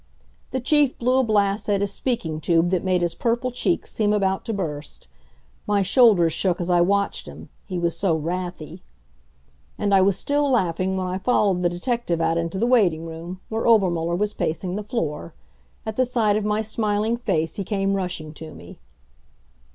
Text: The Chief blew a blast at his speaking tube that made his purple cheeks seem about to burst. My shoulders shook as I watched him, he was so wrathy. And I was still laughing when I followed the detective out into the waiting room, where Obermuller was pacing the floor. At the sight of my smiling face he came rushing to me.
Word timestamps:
The 0.49 0.59
Chief 0.59 0.97
blew 0.97 1.19
a 1.19 1.23
blast 1.23 1.69
at 1.69 1.79
his 1.81 1.93
speaking 1.93 2.41
tube 2.41 2.71
that 2.71 2.83
made 2.83 3.03
his 3.03 3.13
purple 3.13 3.51
cheeks 3.51 3.91
seem 3.93 4.13
about 4.13 4.43
to 4.45 4.51
burst. 4.51 5.07
My 5.67 5.83
shoulders 5.83 6.33
shook 6.33 6.59
as 6.59 6.71
I 6.71 6.81
watched 6.81 7.27
him, 7.27 7.49
he 7.67 7.77
was 7.77 7.95
so 7.95 8.15
wrathy. 8.17 8.81
And 9.77 9.93
I 9.93 10.01
was 10.01 10.17
still 10.17 10.49
laughing 10.49 10.97
when 10.97 11.05
I 11.05 11.19
followed 11.19 11.61
the 11.61 11.69
detective 11.69 12.19
out 12.19 12.39
into 12.39 12.57
the 12.57 12.65
waiting 12.65 13.05
room, 13.05 13.41
where 13.49 13.67
Obermuller 13.67 14.15
was 14.15 14.33
pacing 14.33 14.75
the 14.75 14.81
floor. 14.81 15.35
At 15.85 15.97
the 15.97 16.05
sight 16.05 16.35
of 16.35 16.43
my 16.43 16.63
smiling 16.63 17.15
face 17.15 17.57
he 17.57 17.63
came 17.63 17.93
rushing 17.93 18.33
to 18.33 18.55
me. 18.55 18.79